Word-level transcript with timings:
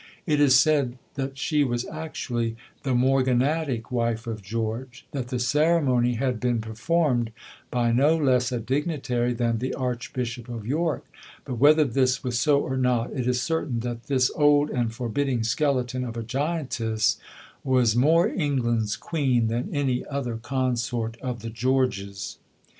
It 0.25 0.39
is 0.39 0.59
said 0.59 0.97
that 1.13 1.37
she 1.37 1.63
was 1.63 1.85
actually 1.85 2.55
the 2.81 2.95
morganatic 2.95 3.91
wife 3.91 4.25
of 4.25 4.41
George, 4.41 5.05
that 5.11 5.27
the 5.27 5.37
ceremony 5.37 6.15
had 6.15 6.39
been 6.39 6.59
performed 6.59 7.31
by 7.69 7.91
no 7.91 8.17
less 8.17 8.51
a 8.51 8.59
dignitary 8.59 9.31
than 9.31 9.59
the 9.59 9.75
Archbishop 9.75 10.49
of 10.49 10.65
York; 10.65 11.05
but, 11.45 11.59
whether 11.59 11.83
this 11.85 12.23
was 12.23 12.39
so 12.39 12.59
or 12.61 12.77
not, 12.77 13.13
it 13.13 13.27
is 13.27 13.43
certain 13.43 13.81
that 13.81 14.05
this 14.05 14.31
"old 14.35 14.71
and 14.71 14.91
forbidding 14.91 15.43
skeleton 15.43 16.03
of 16.03 16.17
a 16.17 16.23
giantess" 16.23 17.19
was 17.63 17.95
more 17.95 18.27
England's 18.27 18.97
Queen 18.97 19.49
than 19.49 19.69
any 19.71 20.03
other 20.07 20.37
Consort 20.37 21.15
of 21.21 21.41
the 21.43 21.51
Georges. 21.51 22.39